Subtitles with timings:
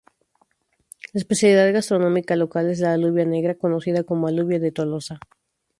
[1.13, 5.19] La especialidad gastronómica local es la alubia negra, conocida como "alubia de Tolosa".